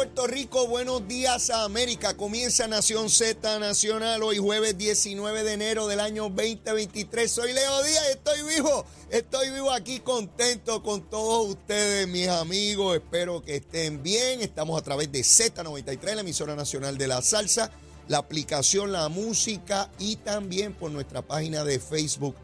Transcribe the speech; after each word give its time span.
Puerto 0.00 0.26
Rico, 0.26 0.66
buenos 0.66 1.06
días 1.06 1.50
a 1.50 1.64
América. 1.64 2.16
Comienza 2.16 2.66
Nación 2.66 3.10
Z 3.10 3.58
Nacional 3.58 4.22
hoy 4.22 4.38
jueves 4.38 4.78
19 4.78 5.44
de 5.44 5.52
enero 5.52 5.88
del 5.88 6.00
año 6.00 6.30
2023. 6.30 7.30
Soy 7.30 7.52
Leo 7.52 7.82
Díaz 7.82 8.08
estoy 8.08 8.38
vivo. 8.56 8.86
Estoy 9.10 9.50
vivo 9.50 9.70
aquí 9.70 10.00
contento 10.00 10.82
con 10.82 11.10
todos 11.10 11.50
ustedes, 11.50 12.08
mis 12.08 12.28
amigos. 12.28 12.96
Espero 12.96 13.42
que 13.42 13.56
estén 13.56 14.02
bien. 14.02 14.40
Estamos 14.40 14.80
a 14.80 14.82
través 14.82 15.12
de 15.12 15.20
Z93, 15.20 16.14
la 16.14 16.22
emisora 16.22 16.56
nacional 16.56 16.96
de 16.96 17.06
la 17.06 17.20
salsa, 17.20 17.70
la 18.08 18.16
aplicación 18.16 18.92
La 18.92 19.10
Música 19.10 19.90
y 19.98 20.16
también 20.16 20.72
por 20.72 20.90
nuestra 20.90 21.20
página 21.20 21.62
de 21.62 21.78
Facebook 21.78 22.36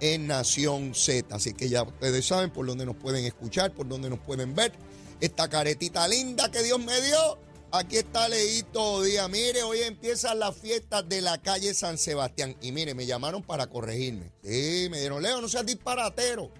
en 0.00 0.28
Nación 0.28 0.94
Z. 0.94 1.36
Así 1.36 1.52
que 1.52 1.68
ya 1.68 1.82
ustedes 1.82 2.24
saben 2.24 2.50
por 2.50 2.64
dónde 2.64 2.86
nos 2.86 2.96
pueden 2.96 3.26
escuchar, 3.26 3.70
por 3.74 3.86
dónde 3.86 4.08
nos 4.08 4.20
pueden 4.20 4.54
ver 4.54 4.72
esta 5.22 5.48
caretita 5.48 6.08
linda 6.08 6.50
que 6.50 6.64
Dios 6.64 6.80
me 6.80 7.00
dio. 7.00 7.38
Aquí 7.70 7.96
está 7.96 8.28
Leito 8.28 9.02
Día. 9.02 9.28
Mire, 9.28 9.62
hoy 9.62 9.78
empiezan 9.78 10.40
las 10.40 10.56
fiestas 10.56 11.08
de 11.08 11.20
la 11.20 11.40
calle 11.40 11.72
San 11.74 11.96
Sebastián. 11.96 12.56
Y 12.60 12.72
mire, 12.72 12.92
me 12.94 13.06
llamaron 13.06 13.40
para 13.40 13.68
corregirme. 13.68 14.32
Sí, 14.42 14.88
me 14.90 14.98
dieron, 14.98 15.22
Leo, 15.22 15.40
no 15.40 15.48
seas 15.48 15.64
disparatero. 15.64 16.50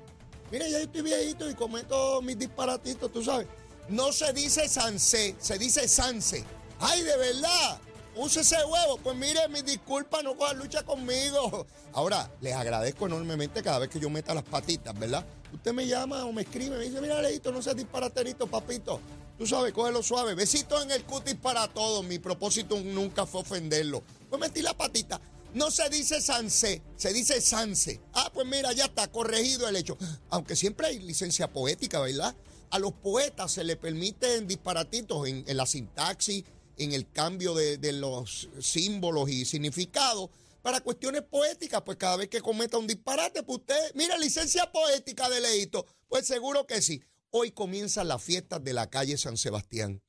Mire, 0.52 0.70
ya 0.70 0.78
estoy 0.78 1.02
viejito 1.02 1.50
y 1.50 1.54
cometo 1.54 2.22
mis 2.22 2.38
disparatitos, 2.38 3.12
tú 3.12 3.24
sabes. 3.24 3.48
No 3.88 4.12
se 4.12 4.32
dice 4.32 4.68
Sanse, 4.68 5.34
se 5.40 5.58
dice 5.58 5.88
Sanse. 5.88 6.44
¡Ay, 6.78 7.02
de 7.02 7.16
verdad! 7.16 7.80
Use 8.14 8.40
ese 8.40 8.56
huevo. 8.64 8.98
Pues 8.98 9.16
mire, 9.16 9.48
mis 9.48 9.64
disculpas, 9.64 10.22
no 10.22 10.36
coja 10.36 10.52
lucha 10.54 10.82
conmigo. 10.82 11.66
Ahora, 11.92 12.30
les 12.40 12.54
agradezco 12.54 13.06
enormemente 13.06 13.62
cada 13.62 13.78
vez 13.78 13.88
que 13.88 14.00
yo 14.00 14.10
meta 14.10 14.34
las 14.34 14.44
patitas, 14.44 14.98
¿verdad? 14.98 15.24
Usted 15.52 15.72
me 15.72 15.86
llama 15.86 16.24
o 16.24 16.32
me 16.32 16.42
escribe, 16.42 16.78
me 16.78 16.84
dice, 16.84 17.00
mira, 17.00 17.20
Leito, 17.20 17.52
no 17.52 17.62
seas 17.62 17.76
disparaterito, 17.76 18.46
papito. 18.46 19.00
Tú 19.38 19.46
sabes, 19.46 19.72
cógelo 19.72 20.02
suave. 20.02 20.34
Besitos 20.34 20.82
en 20.82 20.90
el 20.90 21.04
cutis 21.04 21.34
para 21.34 21.68
todos. 21.68 22.04
Mi 22.04 22.18
propósito 22.18 22.78
nunca 22.80 23.26
fue 23.26 23.40
ofenderlo. 23.40 24.02
Pues 24.28 24.40
metí 24.40 24.62
la 24.62 24.74
patita. 24.74 25.20
No 25.54 25.70
se 25.70 25.88
dice 25.90 26.22
Sanse, 26.22 26.80
se 26.96 27.12
dice 27.12 27.40
Sanse. 27.40 28.00
Ah, 28.14 28.30
pues 28.32 28.46
mira, 28.46 28.72
ya 28.72 28.86
está 28.86 29.08
corregido 29.08 29.68
el 29.68 29.76
hecho. 29.76 29.98
Aunque 30.30 30.56
siempre 30.56 30.86
hay 30.86 30.98
licencia 31.00 31.52
poética, 31.52 32.00
¿verdad? 32.00 32.34
A 32.70 32.78
los 32.78 32.92
poetas 32.92 33.52
se 33.52 33.62
les 33.64 33.76
permiten 33.76 34.46
disparatitos 34.46 35.28
en, 35.28 35.44
la 35.54 35.66
sintaxis, 35.66 36.44
en 36.76 36.92
el 36.92 37.10
cambio 37.10 37.54
de, 37.54 37.92
los 37.92 38.48
símbolos 38.60 39.28
y 39.30 39.44
significados 39.44 40.30
para 40.62 40.80
cuestiones 40.80 41.22
poéticas, 41.22 41.82
pues 41.82 41.98
cada 41.98 42.16
vez 42.16 42.28
que 42.28 42.40
cometa 42.40 42.78
un 42.78 42.86
disparate, 42.86 43.42
pues 43.42 43.58
usted, 43.58 43.92
mira, 43.94 44.16
licencia 44.18 44.70
poética 44.70 45.28
de 45.28 45.40
Leito, 45.40 45.86
pues 46.08 46.26
seguro 46.26 46.66
que 46.66 46.80
sí. 46.82 47.02
Hoy 47.30 47.50
comienzan 47.50 48.08
las 48.08 48.22
fiestas 48.22 48.62
de 48.62 48.72
la 48.72 48.90
calle 48.90 49.16
San 49.16 49.36
Sebastián. 49.36 50.02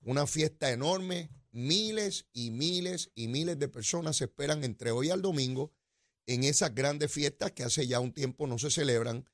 Una 0.00 0.26
fiesta 0.26 0.70
enorme, 0.70 1.30
miles 1.50 2.26
y 2.32 2.50
miles 2.50 3.10
y 3.14 3.28
miles 3.28 3.58
de 3.58 3.68
personas 3.68 4.16
se 4.16 4.24
esperan 4.24 4.64
entre 4.64 4.92
hoy 4.92 5.10
al 5.10 5.22
domingo 5.22 5.72
en 6.26 6.44
esas 6.44 6.74
grandes 6.74 7.10
fiestas 7.10 7.52
que 7.52 7.64
hace 7.64 7.86
ya 7.86 8.00
un 8.00 8.12
tiempo 8.12 8.46
no 8.46 8.58
se 8.58 8.70
celebran 8.70 9.28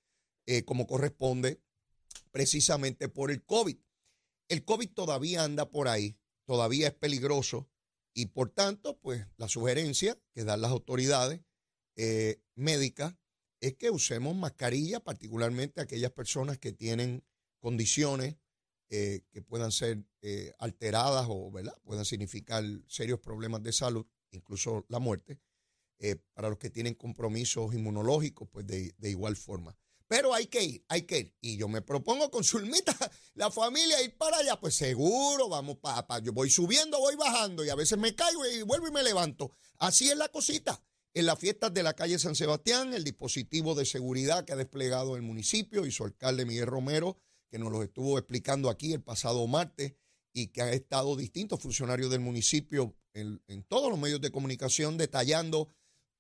eh, 0.46 0.64
como 0.64 0.86
corresponde, 0.86 1.60
precisamente 2.30 3.08
por 3.08 3.30
el 3.30 3.44
COVID. 3.44 3.76
El 4.48 4.64
COVID 4.64 4.90
todavía 4.90 5.42
anda 5.42 5.70
por 5.70 5.88
ahí, 5.88 6.16
todavía 6.44 6.88
es 6.88 6.94
peligroso 6.94 7.68
y 8.14 8.26
por 8.26 8.50
tanto, 8.50 8.98
pues 9.00 9.26
la 9.36 9.48
sugerencia 9.48 10.16
que 10.32 10.44
dan 10.44 10.60
las 10.60 10.70
autoridades 10.70 11.40
eh, 11.96 12.40
médicas 12.54 13.16
es 13.60 13.74
que 13.74 13.90
usemos 13.90 14.36
mascarilla, 14.36 15.00
particularmente 15.00 15.80
aquellas 15.80 16.12
personas 16.12 16.58
que 16.58 16.72
tienen 16.72 17.24
condiciones 17.58 18.36
eh, 18.90 19.22
que 19.32 19.42
puedan 19.42 19.72
ser 19.72 20.04
eh, 20.22 20.52
alteradas 20.58 21.26
o 21.28 21.50
¿verdad? 21.50 21.74
puedan 21.82 22.04
significar 22.04 22.62
serios 22.86 23.18
problemas 23.18 23.62
de 23.62 23.72
salud, 23.72 24.06
incluso 24.30 24.86
la 24.88 25.00
muerte. 25.00 25.40
para 26.34 26.50
los 26.50 26.58
que 26.58 26.70
tienen 26.70 26.94
compromisos 26.94 27.72
inmunológicos, 27.74 28.48
pues 28.50 28.66
de 28.66 29.10
igual 29.10 29.36
forma. 29.36 29.74
Pero 30.06 30.34
hay 30.34 30.46
que 30.46 30.62
ir, 30.62 30.84
hay 30.88 31.02
que 31.02 31.18
ir. 31.18 31.34
Y 31.40 31.56
yo 31.56 31.68
me 31.68 31.82
propongo 31.82 32.30
con 32.30 32.44
Zulmita, 32.44 32.94
la 33.34 33.50
familia, 33.50 34.02
ir 34.02 34.16
para 34.16 34.38
allá. 34.38 34.60
Pues 34.60 34.74
seguro, 34.76 35.48
vamos 35.48 35.78
para, 35.78 36.18
Yo 36.20 36.32
voy 36.32 36.50
subiendo, 36.50 36.98
voy 36.98 37.16
bajando 37.16 37.64
y 37.64 37.70
a 37.70 37.74
veces 37.74 37.98
me 37.98 38.14
caigo 38.14 38.46
y 38.46 38.62
vuelvo 38.62 38.88
y 38.88 38.92
me 38.92 39.02
levanto. 39.02 39.52
Así 39.78 40.10
es 40.10 40.16
la 40.16 40.28
cosita. 40.28 40.82
En 41.14 41.26
las 41.26 41.38
fiestas 41.38 41.72
de 41.72 41.82
la 41.82 41.94
calle 41.94 42.18
San 42.18 42.34
Sebastián, 42.34 42.92
el 42.92 43.04
dispositivo 43.04 43.74
de 43.74 43.86
seguridad 43.86 44.44
que 44.44 44.52
ha 44.52 44.56
desplegado 44.56 45.16
el 45.16 45.22
municipio 45.22 45.86
y 45.86 45.92
su 45.92 46.04
alcalde 46.04 46.44
Miguel 46.44 46.66
Romero, 46.66 47.18
que 47.48 47.58
nos 47.58 47.70
lo 47.70 47.82
estuvo 47.82 48.18
explicando 48.18 48.68
aquí 48.68 48.92
el 48.92 49.02
pasado 49.02 49.46
martes 49.46 49.94
y 50.32 50.48
que 50.48 50.62
ha 50.62 50.72
estado 50.72 51.14
distintos 51.14 51.60
funcionarios 51.60 52.10
del 52.10 52.18
municipio 52.20 52.96
en 53.12 53.62
todos 53.68 53.90
los 53.90 53.98
medios 53.98 54.20
de 54.20 54.32
comunicación 54.32 54.96
detallando 54.96 55.68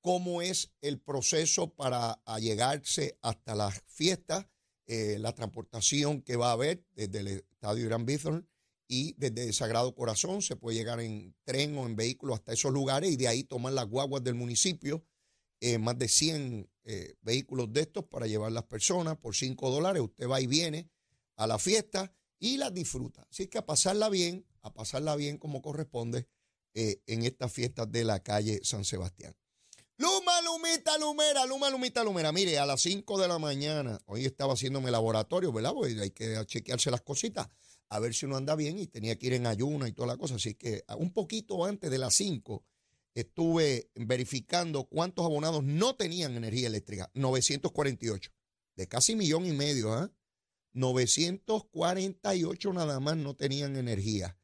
cómo 0.04 0.42
es 0.42 0.70
el 0.82 1.00
proceso 1.00 1.72
para 1.74 2.20
llegarse 2.38 3.16
hasta 3.22 3.54
las 3.54 3.80
fiestas, 3.86 4.46
eh, 4.86 5.16
la 5.18 5.34
transportación 5.34 6.20
que 6.20 6.36
va 6.36 6.50
a 6.50 6.52
haber 6.52 6.84
desde 6.94 7.20
el 7.20 7.28
Estadio 7.28 7.86
Irán 7.86 8.04
Bithorn 8.04 8.46
y 8.86 9.14
desde 9.16 9.50
Sagrado 9.54 9.94
Corazón. 9.94 10.42
Se 10.42 10.56
puede 10.56 10.76
llegar 10.76 11.00
en 11.00 11.34
tren 11.44 11.78
o 11.78 11.86
en 11.86 11.96
vehículo 11.96 12.34
hasta 12.34 12.52
esos 12.52 12.70
lugares 12.70 13.12
y 13.12 13.16
de 13.16 13.28
ahí 13.28 13.44
tomar 13.44 13.72
las 13.72 13.88
guaguas 13.88 14.22
del 14.22 14.34
municipio. 14.34 15.02
Eh, 15.60 15.78
más 15.78 15.98
de 15.98 16.08
100 16.08 16.68
eh, 16.84 17.14
vehículos 17.22 17.72
de 17.72 17.80
estos 17.80 18.04
para 18.04 18.26
llevar 18.26 18.52
las 18.52 18.64
personas 18.64 19.16
por 19.16 19.34
5 19.34 19.70
dólares. 19.70 20.02
Usted 20.02 20.28
va 20.28 20.38
y 20.38 20.46
viene 20.46 20.90
a 21.36 21.46
la 21.46 21.58
fiesta 21.58 22.12
y 22.38 22.58
las 22.58 22.74
disfruta. 22.74 23.26
Así 23.30 23.46
que 23.46 23.56
a 23.56 23.64
pasarla 23.64 24.10
bien, 24.10 24.44
a 24.60 24.74
pasarla 24.74 25.16
bien 25.16 25.38
como 25.38 25.62
corresponde 25.62 26.28
en 26.74 27.22
estas 27.22 27.50
fiestas 27.50 27.90
de 27.90 28.04
la 28.04 28.22
calle 28.22 28.60
San 28.64 28.84
Sebastián. 28.84 29.34
Lumita, 30.44 30.98
Lumera, 30.98 31.46
Luma, 31.46 31.70
Lumita, 31.70 32.04
Lumera. 32.04 32.30
Mire, 32.30 32.58
a 32.58 32.66
las 32.66 32.82
5 32.82 33.18
de 33.18 33.28
la 33.28 33.38
mañana, 33.38 33.98
hoy 34.06 34.26
estaba 34.26 34.52
haciéndome 34.52 34.90
laboratorio, 34.90 35.52
¿verdad? 35.52 35.72
Porque 35.72 35.98
hay 36.00 36.10
que 36.10 36.38
chequearse 36.46 36.90
las 36.90 37.00
cositas, 37.00 37.48
a 37.88 37.98
ver 37.98 38.14
si 38.14 38.26
uno 38.26 38.36
anda 38.36 38.54
bien 38.54 38.78
y 38.78 38.86
tenía 38.86 39.18
que 39.18 39.26
ir 39.26 39.32
en 39.32 39.46
ayuna 39.46 39.88
y 39.88 39.92
toda 39.92 40.08
la 40.08 40.16
cosa. 40.16 40.34
Así 40.34 40.54
que 40.54 40.84
un 40.98 41.12
poquito 41.12 41.64
antes 41.64 41.90
de 41.90 41.98
las 41.98 42.14
5 42.14 42.62
estuve 43.14 43.90
verificando 43.94 44.84
cuántos 44.84 45.24
abonados 45.24 45.64
no 45.64 45.96
tenían 45.96 46.36
energía 46.36 46.66
eléctrica. 46.66 47.10
948, 47.14 48.30
de 48.76 48.88
casi 48.88 49.16
millón 49.16 49.46
y 49.46 49.52
medio, 49.52 49.94
¿ah? 49.94 50.10
¿eh? 50.10 50.14
948 50.74 52.72
nada 52.72 53.00
más 53.00 53.16
no 53.16 53.34
tenían 53.34 53.76
energía 53.76 54.36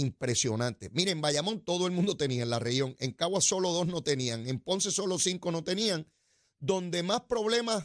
impresionante. 0.00 0.90
Miren, 0.90 1.18
en 1.18 1.20
Bayamón 1.20 1.60
todo 1.60 1.86
el 1.86 1.92
mundo 1.92 2.16
tenía 2.16 2.42
en 2.42 2.50
la 2.50 2.58
región, 2.58 2.96
en 2.98 3.12
Cagua 3.12 3.40
solo 3.40 3.72
dos 3.72 3.86
no 3.86 4.02
tenían, 4.02 4.46
en 4.48 4.60
Ponce 4.60 4.90
solo 4.90 5.18
cinco 5.18 5.50
no 5.50 5.64
tenían. 5.64 6.06
Donde 6.58 7.02
más 7.02 7.22
problemas 7.22 7.84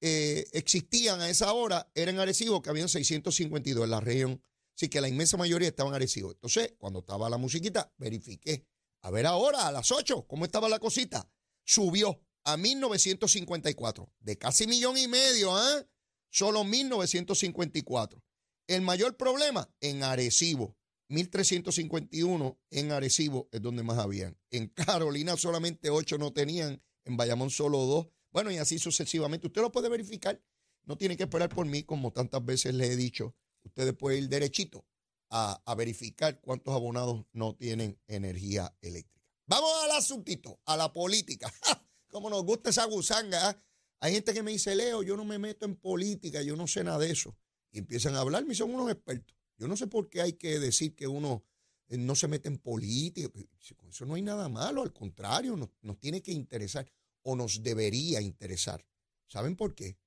eh, 0.00 0.48
existían 0.52 1.20
a 1.20 1.30
esa 1.30 1.52
hora 1.52 1.88
era 1.94 2.10
en 2.10 2.18
Arecibo, 2.18 2.60
que 2.60 2.70
habían 2.70 2.88
652 2.88 3.84
en 3.84 3.90
la 3.90 4.00
región. 4.00 4.42
Así 4.74 4.88
que 4.88 5.00
la 5.00 5.08
inmensa 5.08 5.36
mayoría 5.36 5.68
estaban 5.68 5.92
en 5.92 5.96
Arecibo. 5.96 6.32
Entonces, 6.32 6.74
cuando 6.78 7.00
estaba 7.00 7.30
la 7.30 7.38
musiquita, 7.38 7.92
verifiqué. 7.98 8.66
A 9.02 9.10
ver 9.10 9.26
ahora, 9.26 9.68
a 9.68 9.72
las 9.72 9.92
8, 9.92 10.26
¿cómo 10.26 10.44
estaba 10.44 10.68
la 10.68 10.80
cosita? 10.80 11.30
Subió 11.64 12.20
a 12.44 12.56
1954. 12.56 14.12
De 14.18 14.36
casi 14.38 14.66
millón 14.66 14.98
y 14.98 15.06
medio, 15.06 15.54
¿ah? 15.54 15.86
Solo 16.30 16.64
1954. 16.64 18.20
El 18.66 18.82
mayor 18.82 19.16
problema 19.16 19.70
en 19.80 20.02
Arecibo. 20.02 20.76
1351 21.12 22.58
en 22.70 22.92
Arecibo 22.92 23.48
es 23.52 23.60
donde 23.60 23.82
más 23.82 23.98
habían. 23.98 24.38
En 24.50 24.68
Carolina 24.68 25.36
solamente 25.36 25.90
8 25.90 26.18
no 26.18 26.32
tenían, 26.32 26.82
en 27.04 27.16
Bayamón 27.16 27.50
solo 27.50 27.78
2. 27.78 28.08
Bueno, 28.32 28.50
y 28.50 28.56
así 28.56 28.78
sucesivamente. 28.78 29.46
Usted 29.46 29.60
lo 29.60 29.70
puede 29.70 29.90
verificar. 29.90 30.42
No 30.84 30.96
tiene 30.96 31.16
que 31.16 31.24
esperar 31.24 31.50
por 31.50 31.66
mí, 31.66 31.82
como 31.82 32.12
tantas 32.12 32.44
veces 32.44 32.74
le 32.74 32.86
he 32.86 32.96
dicho. 32.96 33.36
Ustedes 33.62 33.94
pueden 33.94 34.24
ir 34.24 34.28
derechito 34.30 34.86
a, 35.30 35.74
verificar 35.76 36.40
cuántos 36.40 36.74
abonados 36.74 37.24
no 37.32 37.54
tienen 37.54 38.00
energía 38.06 38.74
eléctrica. 38.80 39.26
Vamos 39.46 39.70
al 39.84 39.90
asuntito, 39.92 40.60
a 40.64 40.76
la 40.76 40.92
política. 40.92 41.52
Como 42.08 42.28
nos 42.28 42.44
gusta 42.44 42.70
esa 42.70 42.84
gusanga. 42.86 43.48
¿ah? 43.48 43.62
Hay 44.00 44.14
gente 44.14 44.34
que 44.34 44.42
me 44.42 44.50
dice, 44.50 44.74
Leo, 44.74 45.02
yo 45.02 45.16
no 45.16 45.24
me 45.24 45.38
meto 45.38 45.64
en 45.64 45.76
política, 45.76 46.42
yo 46.42 46.56
no 46.56 46.66
sé 46.66 46.84
nada 46.84 46.98
de 46.98 47.10
eso. 47.10 47.36
Y 47.70 47.78
empiezan 47.78 48.14
a 48.14 48.20
hablar, 48.20 48.44
y 48.48 48.54
son 48.54 48.74
unos 48.74 48.90
expertos. 48.90 49.36
Yo 49.56 49.68
no 49.68 49.76
sé 49.76 49.86
por 49.86 50.08
qué 50.08 50.22
hay 50.22 50.32
que 50.34 50.58
decir 50.58 50.94
que 50.94 51.06
uno 51.06 51.44
eh, 51.88 51.98
no 51.98 52.14
se 52.14 52.28
mete 52.28 52.48
en 52.48 52.58
política. 52.58 53.28
Con 53.76 53.90
eso 53.90 54.06
no 54.06 54.14
hay 54.14 54.22
nada 54.22 54.48
malo, 54.48 54.82
al 54.82 54.92
contrario, 54.92 55.56
nos, 55.56 56.00
tiene 56.00 56.22
que 56.22 56.32
interesar 56.32 56.90
o 57.22 57.36
nos 57.36 57.62
debería 57.62 58.20
interesar. 58.20 58.84
¿Saben 59.28 59.56
por 59.56 59.74
qué? 59.74 59.98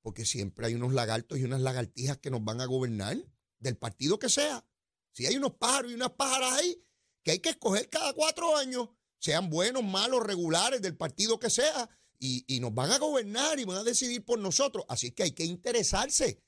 Porque 0.00 0.24
siempre 0.24 0.66
hay 0.66 0.74
unos 0.74 0.92
lagartos 0.92 1.38
y 1.38 1.44
unas 1.44 1.60
lagartijas 1.60 2.18
que 2.18 2.30
nos 2.30 2.42
van 2.44 2.60
a 2.60 2.66
gobernar, 2.66 3.16
del 3.58 3.76
partido 3.76 4.18
que 4.18 4.28
sea. 4.28 4.66
Si 5.12 5.26
hay 5.26 5.36
unos 5.36 5.52
pájaros 5.54 5.92
y 5.92 5.94
unas 5.94 6.10
pájaras 6.10 6.52
ahí, 6.54 6.82
que 7.22 7.30
hay 7.32 7.38
que 7.38 7.50
escoger 7.50 7.88
cada 7.88 8.12
cuatro 8.12 8.56
años, 8.56 8.88
sean 9.18 9.48
buenos, 9.48 9.84
malos, 9.84 10.22
regulares, 10.22 10.82
del 10.82 10.96
partido 10.96 11.38
que 11.38 11.48
sea, 11.48 11.88
y, 12.18 12.44
y 12.46 12.60
nos 12.60 12.74
van 12.74 12.90
a 12.90 12.98
gobernar 12.98 13.58
y 13.58 13.64
van 13.64 13.78
a 13.78 13.84
decidir 13.84 14.24
por 14.24 14.38
nosotros. 14.38 14.84
Así 14.88 15.12
que 15.12 15.22
hay 15.22 15.32
que 15.32 15.44
interesarse 15.44 16.42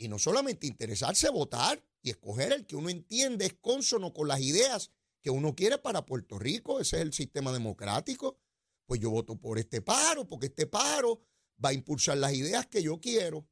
Y 0.00 0.08
no 0.08 0.18
solamente 0.18 0.66
interesarse, 0.66 1.28
votar 1.28 1.84
y 2.00 2.08
escoger 2.08 2.54
el 2.54 2.64
que 2.64 2.74
uno 2.74 2.88
entiende 2.88 3.44
es 3.44 3.54
consono 3.60 4.14
con 4.14 4.28
las 4.28 4.40
ideas 4.40 4.90
que 5.20 5.28
uno 5.28 5.54
quiere 5.54 5.76
para 5.76 6.06
Puerto 6.06 6.38
Rico. 6.38 6.80
Ese 6.80 6.96
es 6.96 7.02
el 7.02 7.12
sistema 7.12 7.52
democrático. 7.52 8.38
Pues 8.86 8.98
yo 8.98 9.10
voto 9.10 9.38
por 9.38 9.58
este 9.58 9.82
paro, 9.82 10.26
porque 10.26 10.46
este 10.46 10.66
paro 10.66 11.20
va 11.62 11.68
a 11.68 11.74
impulsar 11.74 12.16
las 12.16 12.32
ideas 12.32 12.66
que 12.66 12.82
yo 12.82 12.98
quiero. 12.98 13.46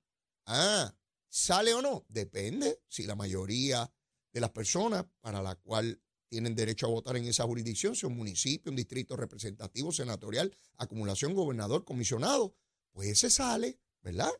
Ah, 0.46 0.96
¿sale 1.28 1.74
o 1.74 1.82
no? 1.82 2.06
Depende 2.08 2.80
si 2.88 3.02
la 3.02 3.14
mayoría 3.14 3.92
de 4.32 4.40
las 4.40 4.50
personas 4.50 5.04
para 5.20 5.42
la 5.42 5.54
cual 5.56 6.00
tienen 6.28 6.54
derecho 6.54 6.86
a 6.86 6.90
votar 6.90 7.18
en 7.18 7.26
esa 7.26 7.44
jurisdicción, 7.44 7.94
sea 7.94 8.08
un 8.08 8.16
municipio, 8.16 8.70
un 8.70 8.76
distrito 8.76 9.16
representativo, 9.16 9.92
senatorial, 9.92 10.56
acumulación, 10.78 11.34
gobernador, 11.34 11.84
comisionado, 11.84 12.54
pues 12.92 13.08
ese 13.10 13.28
sale, 13.28 13.78
¿verdad? 14.00 14.32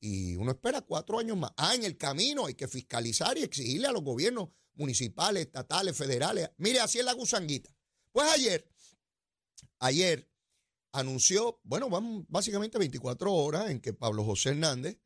Y 0.00 0.36
uno 0.36 0.52
espera 0.52 0.82
cuatro 0.82 1.18
años 1.18 1.36
más. 1.36 1.52
Ah, 1.56 1.74
en 1.74 1.84
el 1.84 1.96
camino 1.96 2.46
hay 2.46 2.54
que 2.54 2.68
fiscalizar 2.68 3.38
y 3.38 3.42
exigirle 3.42 3.88
a 3.88 3.92
los 3.92 4.02
gobiernos 4.02 4.50
municipales, 4.74 5.46
estatales, 5.46 5.96
federales. 5.96 6.50
Mire, 6.58 6.80
así 6.80 6.98
es 6.98 7.04
la 7.04 7.14
gusanguita. 7.14 7.74
Pues 8.12 8.30
ayer, 8.32 8.68
ayer 9.78 10.30
anunció, 10.92 11.60
bueno, 11.62 11.90
van 11.90 12.26
básicamente 12.28 12.78
24 12.78 13.32
horas 13.32 13.70
en 13.70 13.80
que 13.80 13.92
Pablo 13.92 14.24
José 14.24 14.50
Hernández 14.50 14.98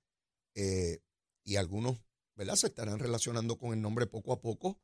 eh, 0.55 1.03
y 1.45 1.57
algunos, 1.57 1.99
¿verdad? 2.35 2.57
Se 2.57 2.69
estarán 2.69 2.99
relacionando 2.99 3.59
con 3.59 3.73
el 3.73 3.81
nombre 3.81 4.07
poco 4.07 4.33
a 4.33 4.41
poco. 4.41 4.81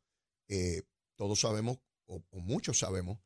Eh, 0.49 0.83
todos 1.15 1.41
sabemos, 1.41 1.79
o, 2.07 2.23
muchos 2.33 2.79
sabemos, 2.79 3.19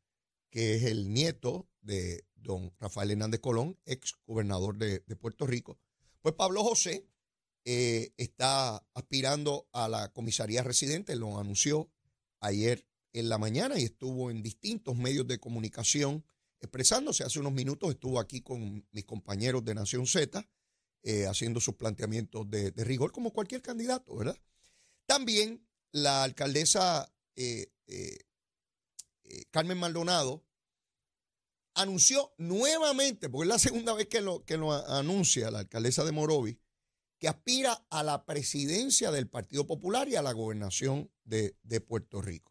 que 0.51 0.75
es 0.75 0.85
el 0.85 1.13
nieto 1.13 1.69
de 1.81 2.27
don 2.35 2.75
Rafael 2.79 3.11
Hernández 3.11 3.41
Colón, 3.41 3.79
ex 3.85 4.15
gobernador 4.27 4.77
de, 4.77 5.01
Puerto 5.17 5.47
Rico. 5.47 5.79
Pues 6.23 6.35
Pablo 6.35 6.63
José 6.63 7.07
eh, 7.65 8.13
está 8.17 8.77
aspirando 8.95 9.69
a 9.73 9.89
la 9.89 10.13
comisaría 10.13 10.63
residente, 10.63 11.17
lo 11.17 11.39
anunció 11.39 11.91
ayer 12.41 12.87
en 13.13 13.29
la 13.29 13.39
mañana 13.39 13.79
y 13.79 13.85
estuvo 13.85 14.31
en 14.31 14.43
distintos 14.43 14.97
medios 14.97 15.27
de 15.27 15.41
comunicación 15.41 16.25
expresándose. 16.61 17.25
Hace 17.25 17.41
unos 17.41 17.53
minutos 17.53 17.91
estuvo 17.91 18.21
aquí 18.21 18.43
con 18.43 18.87
mis 18.93 19.05
compañeros 19.05 19.65
de 19.65 19.75
Nación 19.75 20.07
Z, 20.07 20.47
eh, 21.03 21.27
haciendo 21.27 21.61
sus 21.61 21.75
planteamientos 21.77 22.49
de, 22.51 22.71
rigor 22.77 23.13
como 23.13 23.33
cualquier 23.33 23.63
candidato, 23.63 24.15
¿verdad? 24.17 24.39
También 25.07 25.67
la 25.93 26.23
alcaldesa 26.23 27.13
eh, 27.35 27.73
Carmen 29.51 29.79
Maldonado 29.79 30.45
anunció 31.75 32.33
nuevamente, 32.39 33.29
porque 33.29 33.45
es 33.45 33.49
la 33.49 33.59
segunda 33.59 33.95
vez 33.95 34.09
que 34.09 34.21
lo, 34.21 34.45
que 34.45 34.57
lo 34.57 34.73
anuncia 34.73 35.51
la 35.51 35.61
alcaldesa 35.61 36.05
de 36.05 36.13
Morovis, 36.13 36.59
que 37.19 37.29
aspira 37.29 37.87
a 37.91 38.03
la 38.03 38.25
presidencia 38.25 39.11
del 39.11 39.29
Partido 39.29 39.67
Popular 39.67 40.09
y 40.09 40.17
a 40.17 40.23
la 40.23 40.33
gobernación 40.33 41.11
de, 41.25 41.57
de 41.63 41.81
Puerto 41.81 42.23
Rico. 42.23 42.51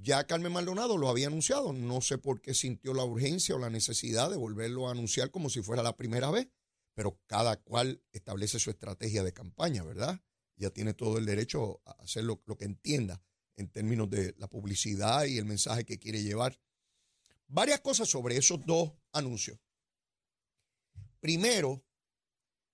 Ya 0.00 0.26
Carmen 0.26 0.52
Maldonado 0.52 0.96
lo 0.96 1.08
había 1.08 1.26
anunciado, 1.26 1.72
no 1.72 2.00
sé 2.00 2.18
por 2.18 2.40
qué 2.40 2.54
sintió 2.54 2.94
la 2.94 3.04
urgencia 3.04 3.56
o 3.56 3.58
la 3.58 3.70
necesidad 3.70 4.30
de 4.30 4.36
volverlo 4.36 4.88
a 4.88 4.92
anunciar 4.92 5.30
como 5.30 5.50
si 5.50 5.60
fuera 5.60 5.82
la 5.82 5.96
primera 5.96 6.30
vez, 6.30 6.48
pero 6.94 7.20
cada 7.26 7.56
cual 7.56 8.02
establece 8.12 8.58
su 8.58 8.70
estrategia 8.70 9.22
de 9.22 9.32
campaña, 9.32 9.82
¿verdad? 9.84 10.20
Ya 10.56 10.70
tiene 10.70 10.94
todo 10.94 11.18
el 11.18 11.26
derecho 11.26 11.80
a 11.84 11.92
hacer 12.02 12.24
lo, 12.24 12.40
que 12.42 12.64
entienda 12.64 13.22
en 13.56 13.68
términos 13.68 14.10
de 14.10 14.34
la 14.38 14.48
publicidad 14.48 15.24
y 15.24 15.38
el 15.38 15.44
mensaje 15.44 15.84
que 15.84 15.98
quiere 15.98 16.22
llevar. 16.22 16.58
Varias 17.48 17.80
cosas 17.80 18.08
sobre 18.08 18.36
esos 18.36 18.64
dos 18.64 18.92
anuncios. 19.12 19.58
Primero, 21.18 21.82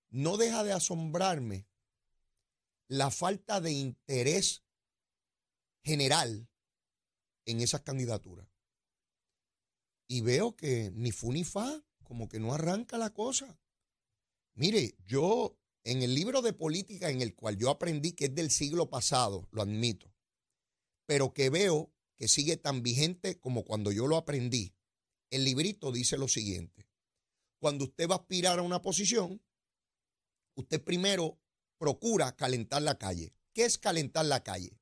no 0.09 0.37
deja 0.37 0.63
de 0.63 0.73
asombrarme 0.73 1.67
la 2.87 3.09
falta 3.09 3.61
de 3.61 3.71
interés 3.71 4.63
general 5.83 6.47
en 7.45 7.61
esas 7.61 7.81
candidaturas. 7.81 8.47
Y 10.07 10.21
veo 10.21 10.55
que 10.55 10.91
ni 10.93 11.11
fu 11.11 11.31
ni 11.31 11.43
fa, 11.43 11.83
como 12.03 12.27
que 12.27 12.39
no 12.39 12.53
arranca 12.53 12.97
la 12.97 13.11
cosa. 13.11 13.57
Mire, 14.53 14.95
yo 15.05 15.57
en 15.83 16.03
el 16.03 16.13
libro 16.13 16.41
de 16.41 16.53
política 16.53 17.09
en 17.09 17.21
el 17.21 17.33
cual 17.35 17.57
yo 17.57 17.69
aprendí 17.69 18.11
que 18.11 18.25
es 18.25 18.35
del 18.35 18.51
siglo 18.51 18.89
pasado, 18.89 19.47
lo 19.51 19.61
admito, 19.61 20.13
pero 21.05 21.33
que 21.33 21.49
veo 21.49 21.94
que 22.17 22.27
sigue 22.27 22.57
tan 22.57 22.83
vigente 22.83 23.39
como 23.39 23.63
cuando 23.63 23.91
yo 23.91 24.07
lo 24.07 24.17
aprendí, 24.17 24.75
el 25.29 25.43
librito 25.43 25.91
dice 25.91 26.17
lo 26.17 26.27
siguiente. 26.27 26.87
Cuando 27.59 27.85
usted 27.85 28.07
va 28.07 28.15
a 28.15 28.19
aspirar 28.19 28.59
a 28.59 28.63
una 28.63 28.81
posición, 28.81 29.41
usted 30.55 30.83
primero 30.83 31.39
procura 31.77 32.35
calentar 32.35 32.81
la 32.81 32.97
calle. 32.97 33.33
¿Qué 33.53 33.65
es 33.65 33.77
calentar 33.77 34.25
la 34.25 34.43
calle? 34.43 34.79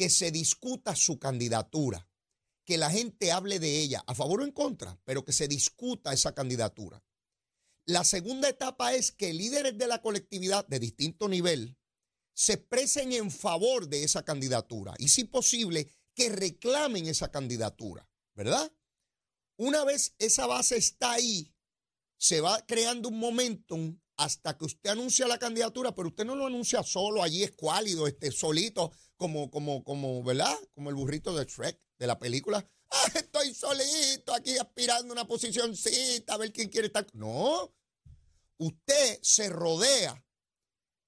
que 0.00 0.08
se 0.08 0.30
discuta 0.30 0.96
su 0.96 1.18
candidatura, 1.18 2.08
que 2.64 2.78
la 2.78 2.88
gente 2.88 3.32
hable 3.32 3.58
de 3.58 3.80
ella 3.80 4.02
a 4.06 4.14
favor 4.14 4.40
o 4.40 4.44
en 4.44 4.50
contra, 4.50 4.98
pero 5.04 5.26
que 5.26 5.34
se 5.34 5.46
discuta 5.46 6.14
esa 6.14 6.34
candidatura. 6.34 7.04
La 7.84 8.02
segunda 8.04 8.48
etapa 8.48 8.94
es 8.94 9.12
que 9.12 9.34
líderes 9.34 9.76
de 9.76 9.86
la 9.86 10.00
colectividad 10.00 10.66
de 10.66 10.78
distinto 10.78 11.28
nivel 11.28 11.76
se 12.32 12.54
expresen 12.54 13.12
en 13.12 13.30
favor 13.30 13.88
de 13.88 14.02
esa 14.02 14.24
candidatura 14.24 14.94
y 14.96 15.08
si 15.08 15.24
posible 15.24 15.86
que 16.20 16.28
reclamen 16.28 17.06
esa 17.06 17.30
candidatura, 17.30 18.06
¿verdad? 18.34 18.70
Una 19.56 19.84
vez 19.84 20.14
esa 20.18 20.46
base 20.46 20.76
está 20.76 21.12
ahí, 21.12 21.50
se 22.18 22.42
va 22.42 22.60
creando 22.66 23.08
un 23.08 23.18
momentum 23.18 23.98
hasta 24.18 24.58
que 24.58 24.66
usted 24.66 24.90
anuncia 24.90 25.26
la 25.26 25.38
candidatura, 25.38 25.94
pero 25.94 26.08
usted 26.08 26.26
no 26.26 26.34
lo 26.36 26.44
anuncia 26.44 26.82
solo, 26.82 27.22
allí 27.22 27.42
es 27.42 27.52
cuálido, 27.52 28.06
este, 28.06 28.30
solito, 28.32 28.92
como, 29.16 29.50
como, 29.50 29.82
como, 29.82 30.22
¿verdad? 30.22 30.54
Como 30.74 30.90
el 30.90 30.94
burrito 30.94 31.34
de 31.34 31.46
Shrek, 31.46 31.80
de 31.98 32.06
la 32.06 32.18
película. 32.18 32.68
Ah, 32.92 33.06
estoy 33.14 33.54
solito 33.54 34.34
aquí 34.34 34.58
aspirando 34.58 35.12
una 35.12 35.24
posicióncita, 35.24 36.34
a 36.34 36.36
ver 36.38 36.52
quién 36.52 36.68
quiere 36.68 36.88
estar. 36.88 37.06
No, 37.12 37.72
usted 38.58 39.20
se 39.22 39.48
rodea 39.48 40.20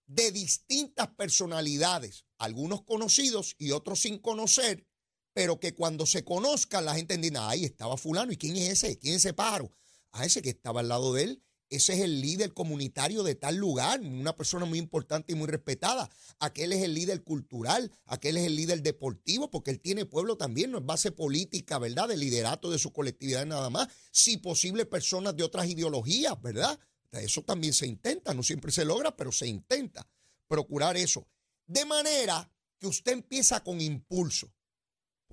de 0.07 0.31
distintas 0.31 1.09
personalidades, 1.09 2.25
algunos 2.39 2.83
conocidos 2.83 3.57
y 3.59 3.73
otros 3.73 3.99
sin 3.99 4.21
conocer, 4.21 4.87
pero 5.33 5.59
que 5.61 5.75
cuando 5.75 6.07
se 6.07 6.25
conozcan 6.25 6.85
la 6.85 6.95
gente 6.95 7.15
entienda, 7.15 7.49
ahí 7.49 7.65
estaba 7.65 7.97
fulano, 7.97 8.33
¿y 8.33 8.37
quién 8.37 8.57
es 8.57 8.71
ese? 8.71 8.99
¿Quién 8.99 9.15
es 9.15 9.25
ese 9.25 9.35
pájaro? 9.35 9.71
Ah, 10.13 10.25
ese 10.25 10.43
que 10.43 10.51
estaba 10.51 10.81
al 10.81 10.89
lado 10.89 11.13
de 11.15 11.25
él 11.25 11.43
ese 11.73 11.95
es 11.95 12.01
el 12.01 12.21
líder 12.21 12.53
comunitario 12.53 13.23
de 13.23 13.35
tal 13.35 13.57
lugar, 13.57 13.99
una 14.01 14.37
persona 14.37 14.67
muy 14.67 14.79
importante 14.79 15.33
y 15.33 15.37
muy 15.37 15.47
respetada. 15.47 16.11
Aquel 16.39 16.75
es 16.75 16.83
el 16.83 16.93
líder 16.93 17.25
cultural, 17.25 17.91
aquel 18.05 18.37
es 18.37 18.45
el 18.45 18.57
líder 18.57 18.83
deportivo, 18.83 19.51
porque 19.51 19.71
él 19.71 19.81
tiene 19.81 20.05
pueblo 20.05 20.37
también, 20.37 20.71
no 20.71 20.79
es 20.79 20.85
base 20.85 21.13
política, 21.13 21.79
¿verdad? 21.79 22.09
De 22.09 22.19
liderato 22.19 22.71
de 22.71 22.79
su 22.79 22.93
colectividad 22.93 23.47
nada 23.47 23.71
más. 23.71 23.89
Si 24.11 24.37
posible, 24.37 24.85
personas 24.85 25.35
de 25.35 25.45
otras 25.45 25.67
ideologías, 25.67 26.39
¿verdad? 26.43 26.79
Eso 27.11 27.41
también 27.41 27.73
se 27.73 27.87
intenta, 27.87 28.35
no 28.35 28.43
siempre 28.43 28.71
se 28.71 28.85
logra, 28.85 29.17
pero 29.17 29.33
se 29.33 29.47
intenta 29.47 30.07
procurar 30.47 30.99
eso. 30.99 31.27
De 31.67 31.87
manera 31.87 32.53
que 32.79 32.87
usted 32.87 33.13
empieza 33.13 33.65
con 33.65 33.81
impulso. 33.81 34.53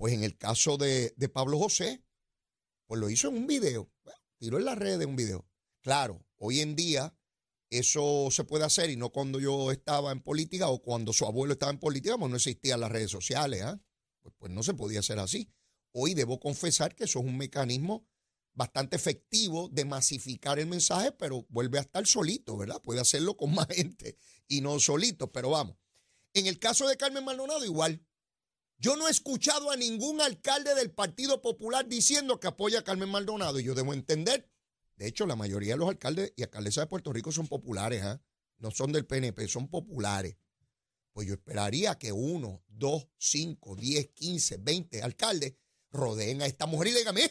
Pues 0.00 0.14
en 0.14 0.24
el 0.24 0.38
caso 0.38 0.78
de, 0.78 1.12
Pablo 1.30 1.58
José, 1.58 2.02
pues 2.86 2.98
lo 2.98 3.10
hizo 3.10 3.28
en 3.28 3.36
un 3.36 3.46
video, 3.46 3.92
tiró 4.38 4.56
en 4.56 4.64
la 4.64 4.74
red 4.74 4.98
de 4.98 5.04
un 5.04 5.14
video. 5.14 5.46
Claro, 5.82 6.24
Hoy 6.38 6.60
en 6.60 6.74
día 6.74 7.14
eso 7.68 8.28
se 8.30 8.44
puede 8.44 8.64
hacer 8.64 8.88
y 8.88 8.96
no 8.96 9.10
cuando 9.10 9.38
yo 9.38 9.70
estaba 9.70 10.10
en 10.10 10.22
política 10.22 10.68
o 10.68 10.80
cuando 10.80 11.12
su 11.12 11.26
abuelo 11.26 11.52
estaba 11.52 11.70
en 11.70 11.78
política, 11.78 12.16
pues 12.16 12.30
no 12.30 12.36
existían 12.36 12.80
las 12.80 12.90
redes 12.90 13.10
sociales. 13.10 13.60
¿ah? 13.60 13.78
Pues, 14.22 14.34
pues, 14.38 14.50
no 14.50 14.62
se 14.62 14.72
podía 14.72 15.00
hacer 15.00 15.18
así. 15.18 15.52
Hoy 15.92 16.14
debo 16.14 16.40
confesar 16.40 16.94
que 16.94 17.04
eso 17.04 17.18
es 17.18 17.26
un 17.26 17.36
mecanismo 17.36 18.08
bastante 18.54 18.96
efectivo 18.96 19.68
de 19.68 19.84
masificar 19.84 20.58
el 20.58 20.66
mensaje, 20.66 21.12
pero 21.12 21.44
vuelve 21.50 21.76
a 21.76 21.82
estar 21.82 22.06
solito, 22.06 22.56
¿verdad? 22.56 22.80
Puede 22.80 23.02
hacerlo 23.02 23.36
con 23.36 23.54
más 23.54 23.66
gente 23.66 24.16
y 24.48 24.62
no 24.62 24.80
solito, 24.80 25.30
pero 25.30 25.50
vamos. 25.50 25.76
En 26.32 26.46
el 26.46 26.58
caso 26.58 26.88
de 26.88 26.96
Carmen 26.96 27.22
Maldonado, 27.22 27.66
igual. 27.66 28.02
Yo 28.80 28.96
no 28.96 29.06
he 29.06 29.10
escuchado 29.10 29.70
a 29.70 29.76
ningún 29.76 30.20
alcalde 30.20 30.74
del 30.74 30.90
Partido 30.90 31.40
Popular 31.40 31.86
diciendo 31.86 32.40
que 32.40 32.48
apoya 32.48 32.80
a 32.80 32.84
Carmen 32.84 33.10
Maldonado 33.10 33.60
y 33.60 33.64
yo 33.64 33.74
debo 33.74 33.94
entender 33.94 34.50
de 35.00 35.06
hecho, 35.06 35.24
la 35.24 35.34
mayoría 35.34 35.72
de 35.72 35.78
los 35.78 35.88
alcaldes 35.88 36.34
y 36.36 36.42
alcaldesas 36.42 36.82
de 36.82 36.86
Puerto 36.88 37.10
Rico 37.10 37.32
son 37.32 37.48
populares, 37.48 38.02
¿ah? 38.02 38.20
no 38.58 38.70
son 38.70 38.92
del 38.92 39.06
PNP, 39.06 39.48
son 39.48 39.66
populares. 39.68 40.36
Pues 41.14 41.26
yo 41.26 41.32
esperaría 41.32 41.96
que 41.96 42.12
uno, 42.12 42.62
dos, 42.68 43.08
cinco, 43.16 43.74
diez, 43.76 44.10
quince, 44.10 44.58
veinte 44.58 45.02
alcaldes 45.02 45.54
rodeen 45.90 46.42
a 46.42 46.46
esta 46.46 46.66
mujer 46.66 46.88
y 46.88 46.92
digan, 46.92 47.14
mire, 47.14 47.30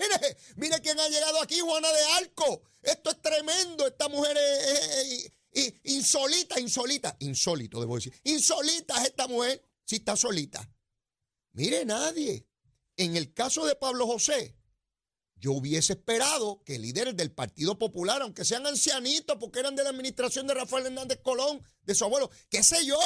mire 0.56 0.82
quién 0.82 1.00
ha 1.00 1.08
llegado 1.10 1.44
aquí, 1.44 1.60
Juana 1.60 1.90
de 1.92 2.04
Arco. 2.18 2.64
Esto 2.82 3.12
es 3.12 3.22
tremendo, 3.22 3.86
esta 3.86 4.10
mujer 4.10 4.36
es, 4.36 5.32
insolita, 5.84 6.60
insolita, 6.60 7.18
insólito 7.20 7.80
debo 7.80 7.98
decir. 7.98 8.20
Insolita 8.24 9.00
es 9.00 9.10
esta 9.10 9.28
mujer, 9.28 9.64
si 9.86 9.98
está 9.98 10.16
solita. 10.16 10.68
Mire, 11.52 11.86
nadie. 11.86 12.48
En 12.98 13.16
el 13.16 13.34
caso 13.34 13.66
de 13.66 13.76
Pablo 13.76 14.06
José, 14.06 14.60
yo 15.40 15.54
hubiese 15.54 15.94
esperado 15.94 16.62
que 16.66 16.78
líderes 16.78 17.16
del 17.16 17.32
Partido 17.32 17.80
Popular, 17.80 18.22
aunque 18.22 18.44
sean 18.44 18.68
ancianitos, 18.68 19.38
porque 19.40 19.60
eran 19.60 19.76
de 19.76 19.84
la 19.84 19.90
administración 19.90 20.48
de 20.48 20.54
Rafael 20.54 20.88
Hernández 20.88 21.20
Colón, 21.24 21.64
de 21.84 21.96
su 21.96 22.04
abuelo, 22.04 22.30
qué 22.50 22.62
sé 22.62 22.86
yo, 22.86 23.00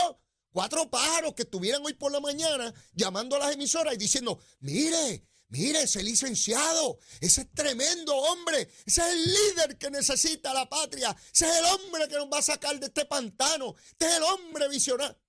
cuatro 0.52 0.90
pájaros 0.90 1.36
que 1.36 1.44
estuvieran 1.44 1.86
hoy 1.86 1.94
por 1.94 2.12
la 2.12 2.20
mañana 2.20 2.74
llamando 2.94 3.36
a 3.36 3.40
las 3.40 3.54
emisoras 3.54 3.94
y 3.94 3.98
diciendo, 3.98 4.40
mire, 4.62 5.28
mire, 5.50 5.84
ese 5.84 6.02
licenciado, 6.02 6.98
ese 7.22 7.42
es 7.42 7.52
tremendo 7.54 8.16
hombre, 8.16 8.68
ese 8.86 9.02
es 9.02 9.08
el 9.14 9.26
líder 9.26 9.78
que 9.78 9.92
necesita 9.92 10.56
la 10.56 10.68
patria, 10.68 11.16
ese 11.32 11.48
es 11.48 11.58
el 11.58 11.66
hombre 11.66 12.08
que 12.08 12.16
nos 12.16 12.32
va 12.32 12.40
a 12.40 12.44
sacar 12.44 12.80
de 12.80 12.88
este 12.88 13.06
pantano, 13.06 13.76
este 13.92 14.08
es 14.08 14.16
el 14.16 14.24
hombre 14.24 14.68
visionario. 14.70 15.20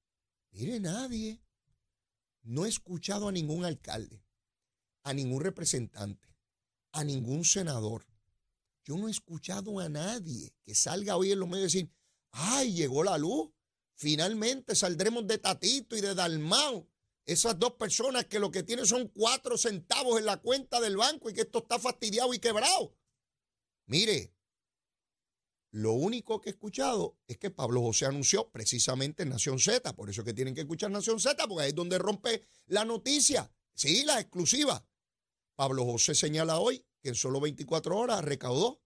Mire, 0.52 0.80
nadie, 0.80 1.43
no 2.44 2.64
he 2.64 2.68
escuchado 2.68 3.28
a 3.28 3.32
ningún 3.32 3.64
alcalde, 3.64 4.24
a 5.02 5.12
ningún 5.12 5.42
representante 5.42 6.34
a 6.94 7.02
ningún 7.02 7.44
senador. 7.44 8.06
Yo 8.84 8.96
no 8.96 9.08
he 9.08 9.10
escuchado 9.10 9.80
a 9.80 9.88
nadie 9.88 10.54
que 10.62 10.74
salga 10.74 11.16
hoy 11.16 11.32
en 11.32 11.40
los 11.40 11.48
medios 11.48 11.74
y 11.74 11.78
decir, 11.78 11.92
ay, 12.30 12.72
llegó 12.72 13.02
la 13.02 13.18
luz. 13.18 13.50
Finalmente 13.96 14.74
saldremos 14.76 15.26
de 15.26 15.38
Tatito 15.38 15.96
y 15.96 16.00
de 16.00 16.14
Dalmao. 16.14 16.88
Esas 17.26 17.58
dos 17.58 17.72
personas 17.72 18.26
que 18.26 18.38
lo 18.38 18.50
que 18.50 18.62
tienen 18.62 18.86
son 18.86 19.08
cuatro 19.08 19.58
centavos 19.58 20.18
en 20.18 20.26
la 20.26 20.36
cuenta 20.36 20.80
del 20.80 20.96
banco 20.96 21.28
y 21.28 21.34
que 21.34 21.40
esto 21.40 21.60
está 21.60 21.80
fastidiado 21.80 22.32
y 22.32 22.38
quebrado. 22.38 22.96
Mire, 23.86 24.32
lo 25.74 25.90
único 25.90 26.40
que 26.40 26.50
he 26.50 26.52
escuchado 26.52 27.18
es 27.26 27.36
que 27.36 27.50
Pablo 27.50 27.80
José 27.80 28.06
anunció 28.06 28.48
precisamente 28.52 29.24
en 29.24 29.30
Nación 29.30 29.58
Z. 29.58 29.92
Por 29.96 30.08
eso 30.08 30.22
que 30.22 30.32
tienen 30.32 30.54
que 30.54 30.60
escuchar 30.60 30.88
Nación 30.88 31.18
Z, 31.18 31.48
porque 31.48 31.64
ahí 31.64 31.70
es 31.70 31.74
donde 31.74 31.98
rompe 31.98 32.46
la 32.66 32.84
noticia. 32.84 33.50
Sí, 33.74 34.04
la 34.04 34.20
exclusiva. 34.20 34.86
Pablo 35.56 35.84
José 35.84 36.14
señala 36.14 36.60
hoy 36.60 36.86
que 37.02 37.08
en 37.08 37.16
solo 37.16 37.40
24 37.40 37.98
horas 37.98 38.24
recaudó 38.24 38.80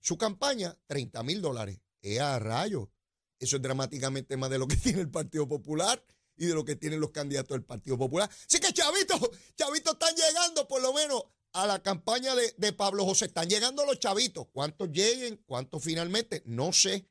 su 0.00 0.18
campaña 0.18 0.76
30 0.88 1.22
mil 1.22 1.40
dólares. 1.40 1.78
¡Eh, 2.00 2.18
a 2.18 2.40
rayo! 2.40 2.90
Eso 3.38 3.54
es 3.54 3.62
dramáticamente 3.62 4.36
más 4.36 4.50
de 4.50 4.58
lo 4.58 4.66
que 4.66 4.76
tiene 4.82 5.00
el 5.00 5.10
Partido 5.10 5.46
Popular 5.46 6.04
y 6.34 6.46
de 6.46 6.54
lo 6.54 6.64
que 6.64 6.74
tienen 6.74 6.98
los 6.98 7.12
candidatos 7.12 7.54
del 7.54 7.64
Partido 7.64 7.96
Popular. 7.96 8.28
Así 8.28 8.58
que, 8.58 8.72
chavitos, 8.72 9.20
chavitos 9.54 9.92
están 9.92 10.16
llegando 10.16 10.66
por 10.66 10.82
lo 10.82 10.92
menos 10.92 11.22
a 11.52 11.66
la 11.66 11.82
campaña 11.82 12.34
de, 12.34 12.72
Pablo 12.72 13.04
José. 13.04 13.26
Están 13.26 13.48
llegando 13.48 13.84
los 13.84 13.98
chavitos. 13.98 14.46
¿Cuántos 14.52 14.90
lleguen? 14.90 15.36
¿Cuántos 15.46 15.82
finalmente? 15.82 16.42
No 16.46 16.72
sé. 16.72 17.08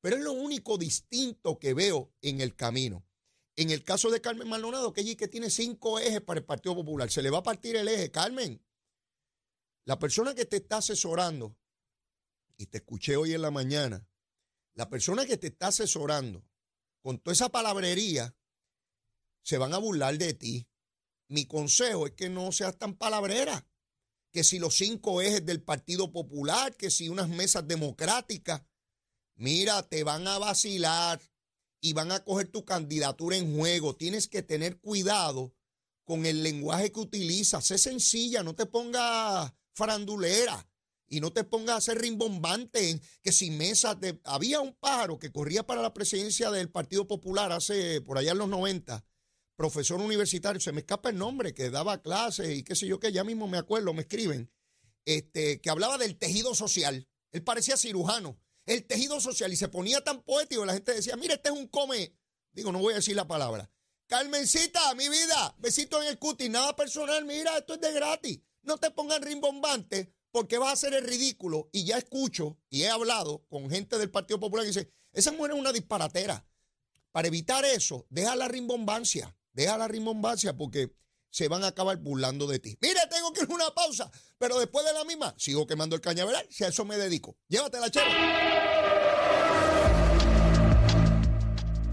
Pero 0.00 0.16
es 0.16 0.22
lo 0.22 0.32
único 0.32 0.78
distinto 0.78 1.58
que 1.58 1.74
veo 1.74 2.12
en 2.22 2.40
el 2.40 2.56
camino. 2.56 3.06
En 3.54 3.70
el 3.70 3.84
caso 3.84 4.10
de 4.10 4.20
Carmen 4.20 4.48
Maldonado, 4.48 4.92
que 4.92 5.02
allí 5.02 5.14
que 5.14 5.28
tiene 5.28 5.50
cinco 5.50 5.98
ejes 5.98 6.22
para 6.22 6.40
el 6.40 6.46
Partido 6.46 6.74
Popular, 6.74 7.10
se 7.10 7.22
le 7.22 7.30
va 7.30 7.38
a 7.38 7.42
partir 7.42 7.76
el 7.76 7.86
eje. 7.86 8.10
Carmen, 8.10 8.64
la 9.84 9.98
persona 9.98 10.34
que 10.34 10.46
te 10.46 10.56
está 10.56 10.78
asesorando, 10.78 11.56
y 12.56 12.66
te 12.66 12.78
escuché 12.78 13.16
hoy 13.16 13.34
en 13.34 13.42
la 13.42 13.50
mañana, 13.50 14.08
la 14.74 14.88
persona 14.88 15.26
que 15.26 15.36
te 15.36 15.48
está 15.48 15.68
asesorando 15.68 16.44
con 17.02 17.18
toda 17.18 17.34
esa 17.34 17.50
palabrería, 17.50 18.34
se 19.42 19.58
van 19.58 19.74
a 19.74 19.78
burlar 19.78 20.16
de 20.16 20.34
ti. 20.34 20.68
Mi 21.28 21.46
consejo 21.46 22.06
es 22.06 22.12
que 22.12 22.28
no 22.28 22.52
seas 22.52 22.78
tan 22.78 22.94
palabrera, 22.94 23.66
que 24.32 24.42
si 24.44 24.58
los 24.58 24.76
cinco 24.76 25.20
ejes 25.20 25.44
del 25.44 25.62
Partido 25.62 26.10
Popular, 26.10 26.74
que 26.74 26.90
si 26.90 27.08
unas 27.08 27.28
mesas 27.28 27.68
democráticas, 27.68 28.62
mira, 29.34 29.82
te 29.82 30.02
van 30.04 30.26
a 30.26 30.38
vacilar 30.38 31.20
y 31.80 31.92
van 31.92 32.12
a 32.12 32.24
coger 32.24 32.48
tu 32.48 32.64
candidatura 32.64 33.36
en 33.36 33.56
juego. 33.56 33.94
Tienes 33.94 34.28
que 34.28 34.42
tener 34.42 34.78
cuidado 34.80 35.54
con 36.04 36.24
el 36.24 36.42
lenguaje 36.42 36.90
que 36.90 37.00
utilizas. 37.00 37.66
Sé 37.66 37.76
sencilla, 37.76 38.42
no 38.42 38.54
te 38.54 38.66
pongas 38.66 39.52
farandulera 39.74 40.66
y 41.08 41.20
no 41.20 41.30
te 41.32 41.44
pongas 41.44 41.76
a 41.76 41.80
ser 41.80 42.00
rimbombante 42.00 42.90
en 42.90 43.02
que 43.22 43.32
si 43.32 43.50
mesas 43.50 44.00
de... 44.00 44.18
Había 44.24 44.60
un 44.60 44.72
pájaro 44.74 45.18
que 45.18 45.30
corría 45.30 45.66
para 45.66 45.82
la 45.82 45.92
presidencia 45.92 46.50
del 46.50 46.70
Partido 46.70 47.06
Popular 47.06 47.52
hace, 47.52 48.00
por 48.00 48.16
allá 48.16 48.32
en 48.32 48.38
los 48.38 48.48
90, 48.48 49.04
profesor 49.56 50.00
universitario, 50.00 50.60
se 50.60 50.72
me 50.72 50.80
escapa 50.80 51.10
el 51.10 51.18
nombre, 51.18 51.54
que 51.54 51.70
daba 51.70 52.02
clases 52.02 52.56
y 52.56 52.62
qué 52.62 52.74
sé 52.74 52.86
yo, 52.86 52.98
que 52.98 53.12
ya 53.12 53.24
mismo 53.24 53.48
me 53.48 53.58
acuerdo, 53.58 53.92
me 53.92 54.02
escriben, 54.02 54.50
este, 55.04 55.60
que 55.60 55.70
hablaba 55.70 55.98
del 55.98 56.16
tejido 56.16 56.54
social. 56.54 57.08
Él 57.30 57.42
parecía 57.42 57.76
cirujano 57.76 58.38
el 58.66 58.84
tejido 58.86 59.20
social 59.20 59.52
y 59.52 59.56
se 59.56 59.68
ponía 59.68 60.02
tan 60.02 60.22
poético, 60.22 60.64
la 60.64 60.74
gente 60.74 60.94
decía, 60.94 61.16
mire, 61.16 61.34
este 61.34 61.48
es 61.48 61.54
un 61.54 61.66
come, 61.66 62.14
digo, 62.52 62.72
no 62.72 62.78
voy 62.78 62.92
a 62.92 62.96
decir 62.96 63.16
la 63.16 63.26
palabra. 63.26 63.70
Carmencita, 64.06 64.94
mi 64.94 65.08
vida, 65.08 65.54
besito 65.58 66.00
en 66.02 66.08
el 66.08 66.18
cutis, 66.18 66.50
nada 66.50 66.76
personal, 66.76 67.24
mira, 67.24 67.56
esto 67.58 67.74
es 67.74 67.80
de 67.80 67.92
gratis. 67.92 68.40
No 68.62 68.76
te 68.78 68.90
pongan 68.90 69.22
rimbombante 69.22 70.12
porque 70.30 70.58
vas 70.58 70.68
a 70.68 70.72
hacer 70.72 70.94
el 70.94 71.04
ridículo. 71.04 71.70
Y 71.72 71.84
ya 71.84 71.98
escucho 71.98 72.58
y 72.68 72.82
he 72.82 72.90
hablado 72.90 73.44
con 73.48 73.70
gente 73.70 73.98
del 73.98 74.10
Partido 74.10 74.38
Popular 74.38 74.64
que 74.64 74.68
dice, 74.68 74.92
esa 75.12 75.32
mujer 75.32 75.52
es 75.52 75.58
una 75.58 75.72
disparatera. 75.72 76.46
Para 77.10 77.28
evitar 77.28 77.64
eso, 77.64 78.06
deja 78.10 78.36
la 78.36 78.48
rimbombancia, 78.48 79.34
deja 79.52 79.78
la 79.78 79.88
rimbombancia 79.88 80.56
porque 80.56 80.94
se 81.30 81.48
van 81.48 81.64
a 81.64 81.68
acabar 81.68 81.96
burlando 81.96 82.46
de 82.46 82.58
ti. 82.58 82.76
Mire, 82.80 83.00
tengo 83.10 83.32
que 83.32 83.42
ir 83.42 83.50
a 83.50 83.54
una 83.54 83.70
pausa, 83.74 84.10
pero 84.38 84.58
después 84.58 84.84
de 84.84 84.92
la 84.92 85.04
misma 85.04 85.34
sigo 85.38 85.66
quemando 85.66 85.96
el 85.96 86.02
cañaveral, 86.02 86.46
si 86.50 86.64
a 86.64 86.68
eso 86.68 86.84
me 86.84 86.96
dedico. 86.96 87.36
Llévatela, 87.48 87.90
chero. 87.90 88.10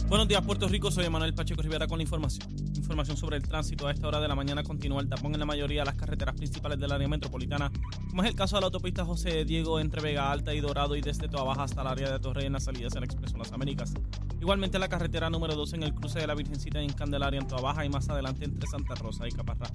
Buenos 0.10 0.28
días, 0.28 0.42
Puerto 0.44 0.68
Rico. 0.68 0.89
Soy 0.89 1.08
Manuel 1.08 1.36
Pacheco 1.36 1.62
Rivera 1.62 1.86
con 1.86 2.00
la 2.00 2.04
información. 2.04 2.50
Información 2.75 3.16
sobre 3.16 3.38
el 3.38 3.44
tránsito. 3.44 3.86
A 3.86 3.92
esta 3.92 4.08
hora 4.08 4.20
de 4.20 4.28
la 4.28 4.34
mañana 4.34 4.63
continúa 4.63 5.01
el 5.01 5.08
tapón 5.08 5.36
en 5.36 5.39
la 5.39 5.46
mayoría 5.46 5.82
de 5.82 5.86
las 5.86 5.96
carreteras 5.96 6.36
principales 6.36 6.80
del 6.80 6.92
área 6.92 7.08
metropolitana, 7.08 7.72
como 8.10 8.24
es 8.24 8.30
el 8.30 8.36
caso 8.36 8.56
de 8.56 8.62
la 8.62 8.66
autopista 8.66 9.06
José 9.06 9.46
Diego 9.46 9.80
entre 9.80 10.01
Vega 10.01 10.32
Alta 10.32 10.51
y 10.56 10.62
Dorado 10.62 10.96
y 10.96 11.01
desde 11.01 11.30
Toa 11.30 11.44
Baja 11.44 11.62
hasta 11.62 11.82
el 11.82 11.88
área 11.88 12.12
de 12.12 12.20
Torrey 12.20 12.48
en 12.48 12.54
las 12.54 12.63
salidas 12.63 12.94
del 12.94 13.04
Expreso 13.04 13.38
Las 13.38 13.51
Américas. 13.51 13.94
Igualmente 14.41 14.79
la 14.79 14.88
carretera 14.88 15.29
número 15.29 15.55
2 15.55 15.74
en 15.74 15.84
el 15.84 15.93
cruce 15.93 16.19
de 16.19 16.27
la 16.27 16.34
Virgencita 16.34 16.81
en 16.81 16.93
Candelaria 16.93 17.39
en 17.39 17.48
Baja 17.48 17.84
y 17.84 17.89
más 17.89 18.08
adelante 18.10 18.46
entre 18.46 18.67
Santa 18.67 18.96
Rosa 18.96 19.27
y 19.27 19.31
Caparra. 19.31 19.67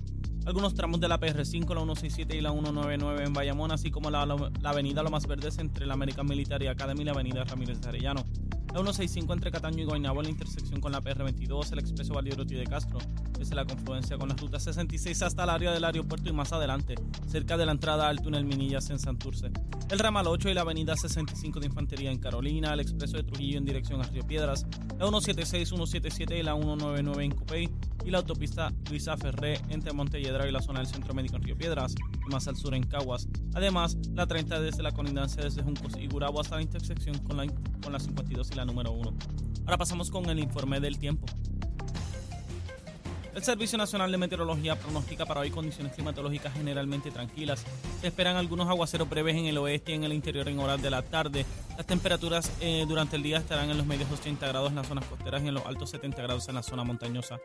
Algunos 0.47 0.75
tramos 0.75 1.01
de 1.01 1.09
la 1.09 1.21
PR5, 1.21 1.69
la 1.75 1.81
167 1.81 2.37
y 2.37 2.41
la 2.41 2.51
199 2.51 3.25
en 3.25 3.33
Bayamón, 3.33 3.73
así 3.73 3.91
como 3.91 4.11
la, 4.11 4.25
la 4.25 4.71
avenida 4.71 5.03
Lomas 5.03 5.27
Verdes 5.27 5.59
entre 5.59 5.87
la 5.87 5.95
American 5.95 6.27
Military 6.27 6.67
Academy 6.67 7.03
y 7.03 7.05
la 7.05 7.13
avenida 7.13 7.45
Ramírez 7.45 7.81
de 7.81 7.89
Arellano. 7.89 8.25
La 8.69 8.81
165 8.81 9.33
entre 9.33 9.51
Cataño 9.51 9.83
y 9.83 9.85
Guaynabo 9.85 10.21
en 10.21 10.25
la 10.25 10.31
intersección 10.31 10.81
con 10.81 10.93
la 10.93 11.01
PR22, 11.01 11.73
el 11.73 11.79
expreso 11.79 12.15
Valierotti 12.15 12.55
de 12.55 12.65
Castro, 12.65 12.99
desde 13.45 13.57
la 13.57 13.67
confluencia 13.67 14.17
con 14.17 14.31
la 14.31 14.35
ruta 14.35 14.59
66 14.59 15.21
hasta 15.21 15.45
el 15.45 15.51
área 15.51 15.71
del 15.71 15.85
aeropuerto 15.85 16.31
y 16.31 16.33
más 16.33 16.55
adelante, 16.55 16.95
cerca 17.27 17.59
de 17.59 17.67
la 17.67 17.73
entrada 17.73 18.09
al 18.09 18.23
túnel 18.23 18.47
Minillas 18.47 18.89
en 18.89 18.99
Santurce. 18.99 19.51
El 19.91 19.99
ramal 19.99 20.27
8 20.27 20.49
y 20.49 20.55
la 20.55 20.63
avenida 20.63 20.97
65 20.97 21.61
de 21.61 21.67
Infantería 21.67 22.11
en 22.11 22.19
Carolina, 22.19 22.73
el 22.73 22.81
expreso 22.81 23.19
de 23.19 23.23
Trujillo 23.23 23.59
en 23.59 23.67
dirección 23.67 24.01
a 24.01 24.05
Río 24.05 24.27
Piedras, 24.27 24.67
la 24.99 25.07
176, 25.07 25.69
177 25.69 26.39
y 26.39 26.43
la 26.43 26.55
199 26.55 27.23
en 27.23 27.31
Cupey 27.33 27.71
y 28.07 28.11
la 28.11 28.19
autopista 28.19 28.73
Luisa 28.89 29.15
Ferré 29.19 29.61
entre 29.69 29.93
Montelledra 29.93 30.49
y 30.49 30.51
la 30.51 30.63
zona 30.63 30.79
del 30.79 30.89
Centro 30.89 31.13
Médico 31.13 31.37
en 31.37 31.43
Río 31.43 31.59
Piedras 31.59 31.95
y 32.27 32.33
más 32.33 32.49
al 32.49 32.57
sur 32.57 32.75
en 32.75 32.85
Caguas. 32.85 33.29
Además, 33.53 33.99
la 34.15 34.27
30 34.27 34.59
desde 34.61 34.83
la 34.83 34.93
colindancia 34.93 35.45
desde 35.45 35.63
Juncos 35.63 35.93
y 35.99 36.07
Gurabo 36.07 36.41
hasta 36.41 36.57
la 36.57 36.63
intersección 36.63 37.19
con 37.19 37.37
la, 37.37 37.47
con 37.83 37.93
la 37.93 38.01
52 38.01 38.53
y 38.53 38.55
la 38.55 38.65
número 38.65 38.93
1. 38.93 39.15
Ahora 39.67 39.77
pasamos 39.77 40.11
con 40.11 40.31
el 40.31 40.39
informe 40.39 40.81
del 40.81 40.99
tiempo. 40.99 41.27
El 43.35 43.43
Servicio 43.43 43.77
Nacional 43.77 44.13
de 44.13 44.17
Meteorología 44.17 44.79
pronostica 44.79 45.27
para 45.27 45.41
hoy 45.41 45.51
condiciones 45.51 45.93
climatológicas 45.93 46.53
generalmente 46.53 47.11
tranquilas. 47.11 47.65
Se 48.01 48.07
esperan 48.07 48.37
algunos 48.37 48.69
aguaceros 48.69 49.11
breves 49.11 49.35
en 49.35 49.47
el 49.47 49.59
oeste 49.59 49.91
y 49.91 49.97
en 49.97 50.05
el 50.05 50.13
interior 50.13 50.49
en 50.49 50.61
horas 50.61 50.81
de 50.81 50.89
la 50.89 51.03
tarde. 51.03 51.45
Las 51.77 51.85
temperaturas 51.85 52.53
eh, 52.61 52.85
durante 52.87 53.17
el 53.17 53.25
día 53.25 53.39
estarán 53.39 53.71
en 53.71 53.77
los 53.77 53.87
medios 53.87 54.09
80 54.13 54.47
grados 54.47 54.71
en 54.71 54.77
las 54.77 54.87
zonas 54.87 55.05
costeras 55.07 55.43
y 55.43 55.49
en 55.49 55.55
los 55.55 55.67
altos 55.67 55.91
70 55.91 56.23
grados 56.23 56.49
en 56.49 56.55
la 56.55 56.63
zona 56.63 56.85
montañosa. 56.85 57.41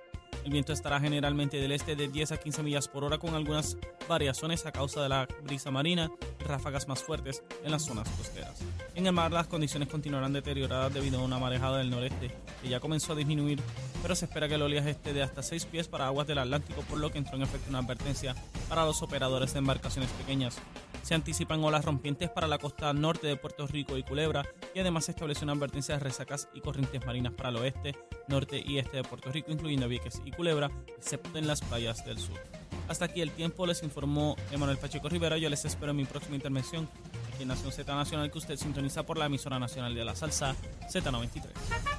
El 0.45 0.51
viento 0.51 0.73
estará 0.73 0.99
generalmente 0.99 1.57
del 1.57 1.71
este 1.71 1.95
de 1.95 2.07
10 2.07 2.33
a 2.33 2.37
15 2.37 2.61
millas 2.61 2.87
por 2.87 3.03
hora 3.03 3.17
con 3.17 3.33
algunas 3.33 3.75
variaciones 4.07 4.67
a 4.67 4.71
causa 4.71 5.01
de 5.01 5.09
la 5.09 5.27
brisa 5.43 5.71
marina 5.71 6.11
ráfagas 6.39 6.87
más 6.87 7.03
fuertes 7.03 7.43
en 7.63 7.71
las 7.71 7.85
zonas 7.85 8.07
costeras. 8.09 8.59
En 8.95 9.07
el 9.07 9.13
mar 9.13 9.31
las 9.31 9.47
condiciones 9.47 9.89
continuarán 9.89 10.33
deterioradas 10.33 10.93
debido 10.93 11.19
a 11.19 11.23
una 11.23 11.39
marejada 11.39 11.79
del 11.79 11.89
noreste 11.89 12.31
que 12.61 12.69
ya 12.69 12.79
comenzó 12.79 13.13
a 13.13 13.15
disminuir, 13.15 13.59
pero 14.01 14.15
se 14.15 14.25
espera 14.25 14.47
que 14.47 14.55
el 14.55 14.61
oleaje 14.61 14.91
esté 14.91 15.13
de 15.13 15.23
hasta 15.23 15.43
6 15.43 15.65
pies 15.65 15.87
para 15.87 16.07
aguas 16.07 16.27
del 16.27 16.39
Atlántico, 16.39 16.81
por 16.83 16.97
lo 16.97 17.11
que 17.11 17.17
entró 17.17 17.35
en 17.35 17.43
efecto 17.43 17.69
una 17.69 17.79
advertencia 17.79 18.35
para 18.67 18.85
los 18.85 19.01
operadores 19.01 19.53
de 19.53 19.59
embarcaciones 19.59 20.09
pequeñas. 20.11 20.57
Se 21.03 21.15
anticipan 21.15 21.63
olas 21.63 21.85
rompientes 21.85 22.29
para 22.29 22.47
la 22.47 22.57
costa 22.57 22.93
norte 22.93 23.27
de 23.27 23.35
Puerto 23.35 23.67
Rico 23.67 23.97
y 23.97 24.03
Culebra 24.03 24.45
y 24.75 24.79
además 24.79 25.05
se 25.05 25.11
establece 25.11 25.43
una 25.43 25.53
advertencia 25.53 25.95
de 25.95 25.99
resacas 26.01 26.49
y 26.53 26.61
corrientes 26.61 27.05
marinas 27.05 27.33
para 27.33 27.49
el 27.49 27.55
oeste, 27.57 27.95
norte 28.27 28.61
y 28.63 28.77
este 28.77 28.97
de 28.97 29.03
Puerto 29.03 29.31
Rico, 29.31 29.51
incluyendo 29.51 29.87
Vieques 29.87 30.21
y 30.25 30.31
Culebra, 30.31 30.69
excepto 30.97 31.37
en 31.37 31.47
las 31.47 31.61
playas 31.61 32.05
del 32.05 32.19
sur. 32.19 32.39
Hasta 32.87 33.05
aquí 33.05 33.21
el 33.21 33.31
tiempo, 33.31 33.67
les 33.67 33.83
informó 33.83 34.35
Emanuel 34.51 34.77
Pacheco 34.77 35.09
Rivera. 35.09 35.37
Yo 35.37 35.49
les 35.49 35.63
espero 35.63 35.91
en 35.91 35.97
mi 35.97 36.05
próxima 36.05 36.35
intervención 36.35 36.89
aquí 37.31 37.43
en 37.43 37.49
Nación 37.49 37.71
Z 37.71 37.93
Nacional, 37.93 38.31
que 38.31 38.37
usted 38.39 38.57
sintoniza 38.57 39.03
por 39.03 39.17
la 39.17 39.27
emisora 39.27 39.59
nacional 39.59 39.93
de 39.93 40.03
la 40.03 40.15
salsa 40.15 40.55
Z93. 40.91 41.98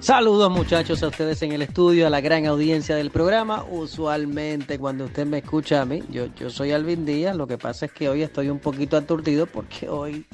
Saludos 0.00 0.48
muchachos 0.52 1.02
a 1.02 1.08
ustedes 1.08 1.42
en 1.42 1.50
el 1.50 1.60
estudio, 1.60 2.06
a 2.06 2.10
la 2.10 2.20
gran 2.20 2.46
audiencia 2.46 2.94
del 2.94 3.10
programa. 3.10 3.64
Usualmente 3.68 4.78
cuando 4.78 5.06
usted 5.06 5.26
me 5.26 5.38
escucha 5.38 5.82
a 5.82 5.84
mí, 5.84 6.02
yo, 6.08 6.26
yo 6.36 6.50
soy 6.50 6.70
Alvin 6.70 7.04
Díaz, 7.04 7.36
lo 7.36 7.48
que 7.48 7.58
pasa 7.58 7.86
es 7.86 7.92
que 7.92 8.08
hoy 8.08 8.22
estoy 8.22 8.48
un 8.48 8.60
poquito 8.60 8.96
aturdido 8.96 9.46
porque 9.46 9.88
hoy 9.88 10.24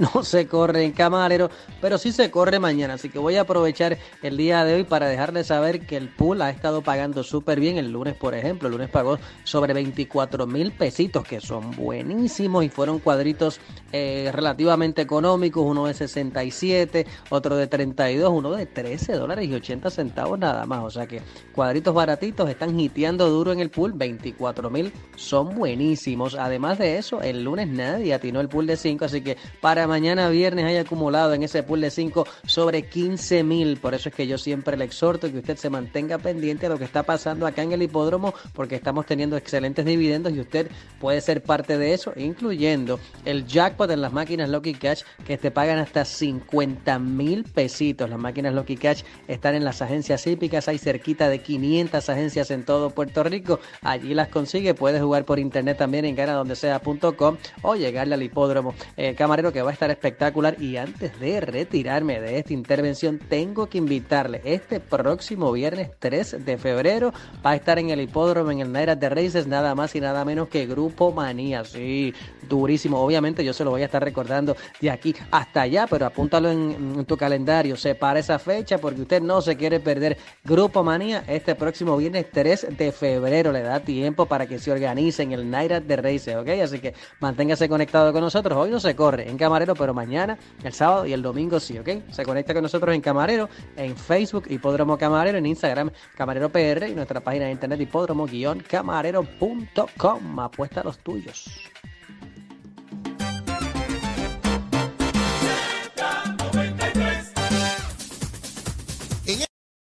no 0.14 0.22
se 0.22 0.46
corre 0.46 0.84
en 0.84 0.92
Camarero, 0.92 1.50
pero 1.80 1.98
sí 1.98 2.12
se 2.12 2.30
corre 2.30 2.58
mañana. 2.58 2.94
Así 2.94 3.10
que 3.10 3.18
voy 3.18 3.36
a 3.36 3.42
aprovechar 3.42 3.98
el 4.22 4.36
día 4.36 4.64
de 4.64 4.74
hoy 4.74 4.84
para 4.84 5.08
dejarles 5.08 5.48
saber 5.48 5.86
que 5.86 5.96
el 5.96 6.08
pool 6.08 6.40
ha 6.42 6.50
estado 6.50 6.80
pagando 6.82 7.22
súper 7.22 7.60
bien. 7.60 7.76
El 7.76 7.92
lunes, 7.92 8.14
por 8.14 8.34
ejemplo, 8.34 8.68
el 8.68 8.72
lunes 8.72 8.88
pagó 8.88 9.18
sobre 9.44 9.74
24 9.74 10.46
mil 10.46 10.72
pesitos, 10.72 11.26
que 11.26 11.40
son 11.40 11.72
buenísimos 11.72 12.64
y 12.64 12.70
fueron 12.70 12.98
cuadritos 12.98 13.60
eh, 13.92 14.30
relativamente 14.32 15.02
económicos. 15.02 15.64
Uno 15.66 15.86
de 15.86 15.94
67, 15.94 17.06
otro 17.28 17.56
de 17.56 17.66
32, 17.66 18.32
uno 18.32 18.52
de 18.52 18.66
13 18.66 19.12
dólares 19.12 19.48
y 19.48 19.54
80 19.54 19.90
centavos 19.90 20.38
nada 20.38 20.64
más. 20.64 20.82
O 20.82 20.90
sea 20.90 21.06
que 21.06 21.20
cuadritos 21.54 21.94
baratitos 21.94 22.48
están 22.48 22.78
hiteando 22.78 23.28
duro 23.28 23.52
en 23.52 23.60
el 23.60 23.70
pool. 23.70 23.92
24 23.92 24.70
mil 24.70 24.92
son 25.16 25.54
buenísimos. 25.54 26.36
Además 26.36 26.78
de 26.78 26.96
eso, 26.96 27.20
el 27.20 27.44
lunes 27.44 27.68
nadie 27.68 28.14
atinó 28.14 28.40
el 28.40 28.48
pool 28.48 28.66
de 28.66 28.78
5, 28.78 29.04
así 29.04 29.20
que 29.20 29.36
para 29.60 29.89
mañana 29.90 30.28
viernes 30.28 30.64
hay 30.64 30.76
acumulado 30.76 31.34
en 31.34 31.42
ese 31.42 31.64
pool 31.64 31.80
de 31.80 31.90
5 31.90 32.24
sobre 32.46 32.88
15 32.88 33.42
mil. 33.42 33.76
Por 33.76 33.92
eso 33.92 34.08
es 34.08 34.14
que 34.14 34.26
yo 34.26 34.38
siempre 34.38 34.76
le 34.76 34.84
exhorto 34.84 35.30
que 35.30 35.38
usted 35.38 35.56
se 35.56 35.68
mantenga 35.68 36.16
pendiente 36.18 36.66
a 36.66 36.68
lo 36.68 36.78
que 36.78 36.84
está 36.84 37.02
pasando 37.02 37.44
acá 37.44 37.62
en 37.62 37.72
el 37.72 37.82
hipódromo, 37.82 38.32
porque 38.54 38.76
estamos 38.76 39.04
teniendo 39.04 39.36
excelentes 39.36 39.84
dividendos 39.84 40.32
y 40.32 40.40
usted 40.40 40.70
puede 41.00 41.20
ser 41.20 41.42
parte 41.42 41.76
de 41.76 41.92
eso, 41.92 42.12
incluyendo 42.16 43.00
el 43.24 43.46
jackpot 43.46 43.90
en 43.90 44.00
las 44.00 44.12
máquinas 44.12 44.48
Lucky 44.48 44.74
Cash 44.74 45.02
que 45.26 45.36
te 45.36 45.50
pagan 45.50 45.78
hasta 45.78 46.04
50 46.04 46.98
mil 47.00 47.42
pesitos. 47.42 48.08
Las 48.08 48.18
máquinas 48.20 48.54
Lucky 48.54 48.76
Cash 48.76 49.02
están 49.26 49.56
en 49.56 49.64
las 49.64 49.82
agencias 49.82 50.24
hípicas, 50.26 50.68
hay 50.68 50.78
cerquita 50.78 51.28
de 51.28 51.40
500 51.40 52.08
agencias 52.08 52.50
en 52.52 52.64
todo 52.64 52.90
Puerto 52.90 53.24
Rico. 53.24 53.58
Allí 53.82 54.14
las 54.14 54.28
consigue, 54.28 54.74
puede 54.74 55.00
jugar 55.00 55.24
por 55.24 55.40
internet 55.40 55.78
también 55.78 56.04
en 56.04 56.14
ganadondesea.com 56.14 57.36
o 57.62 57.74
llegarle 57.74 58.14
al 58.14 58.22
hipódromo 58.22 58.74
eh, 58.96 59.16
camarero 59.16 59.52
que 59.52 59.62
va 59.62 59.70
a 59.70 59.72
estar 59.80 59.90
espectacular. 59.90 60.60
Y 60.60 60.76
antes 60.76 61.18
de 61.18 61.40
retirarme 61.40 62.20
de 62.20 62.38
esta 62.38 62.52
intervención, 62.52 63.18
tengo 63.18 63.66
que 63.66 63.78
invitarle 63.78 64.42
este 64.44 64.78
próximo 64.78 65.50
viernes 65.52 65.90
3 65.98 66.44
de 66.44 66.58
febrero. 66.58 67.14
Va 67.44 67.52
a 67.52 67.56
estar 67.56 67.78
en 67.78 67.88
el 67.88 68.02
hipódromo, 68.02 68.50
en 68.50 68.60
el 68.60 68.70
Naira 68.70 68.94
de 68.94 69.08
Races, 69.08 69.46
nada 69.46 69.74
más 69.74 69.94
y 69.94 70.00
nada 70.00 70.22
menos 70.26 70.48
que 70.48 70.66
Grupo 70.66 71.12
Manía. 71.12 71.64
Sí, 71.64 72.12
durísimo. 72.46 73.00
Obviamente 73.00 73.42
yo 73.42 73.54
se 73.54 73.64
lo 73.64 73.70
voy 73.70 73.80
a 73.80 73.86
estar 73.86 74.04
recordando 74.04 74.54
de 74.82 74.90
aquí 74.90 75.14
hasta 75.30 75.62
allá, 75.62 75.86
pero 75.88 76.04
apúntalo 76.04 76.50
en, 76.50 77.06
tu 77.06 77.16
calendario. 77.16 77.74
Separa 77.76 78.20
esa 78.20 78.38
fecha 78.38 78.76
porque 78.76 79.00
usted 79.00 79.22
no 79.22 79.40
se 79.40 79.56
quiere 79.56 79.80
perder 79.80 80.18
Grupo 80.44 80.84
Manía 80.84 81.24
este 81.26 81.54
próximo 81.54 81.96
viernes 81.96 82.26
3 82.30 82.76
de 82.76 82.92
febrero. 82.92 83.50
Le 83.50 83.62
da 83.62 83.80
tiempo 83.80 84.26
para 84.26 84.46
que 84.46 84.58
se 84.58 84.70
organice 84.70 85.22
en 85.22 85.32
el 85.32 85.48
Naira 85.48 85.80
de 85.80 85.96
Races, 85.96 86.36
¿ok? 86.36 86.48
Así 86.62 86.80
que 86.80 86.92
manténgase 87.20 87.66
conectado 87.66 88.12
con 88.12 88.20
nosotros. 88.20 88.58
Hoy 88.58 88.70
no 88.70 88.78
se 88.78 88.94
corre 88.94 89.30
en 89.30 89.38
Pero 89.66 89.94
mañana, 89.94 90.36
el 90.62 90.72
sábado 90.72 91.06
y 91.06 91.12
el 91.12 91.22
domingo 91.22 91.58
sí, 91.60 91.78
¿ok? 91.78 91.88
Se 92.10 92.24
conecta 92.24 92.54
con 92.54 92.62
nosotros 92.62 92.94
en 92.94 93.00
Camarero, 93.00 93.48
en 93.76 93.96
Facebook, 93.96 94.44
Hipódromo 94.48 94.96
Camarero, 94.98 95.38
en 95.38 95.46
Instagram, 95.46 95.90
Camarero 96.16 96.50
PR 96.50 96.88
y 96.88 96.94
nuestra 96.94 97.20
página 97.20 97.46
de 97.46 97.52
internet 97.52 97.80
hipódromo-camarero.com. 97.80 100.40
Apuesta 100.40 100.80
a 100.80 100.84
los 100.84 100.98
tuyos. 100.98 101.70